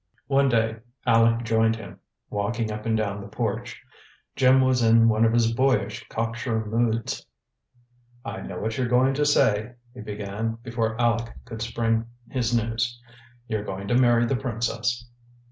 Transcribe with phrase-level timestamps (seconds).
[0.25, 1.99] One day Aleck joined him,
[2.31, 3.79] walking up and down the porch.
[4.35, 7.23] Jim was in one of his boyish, cocksure moods.
[8.25, 12.99] "I know what you're going to say," he began, before Aleck could spring his news.
[13.47, 15.07] "You're going to marry the princess."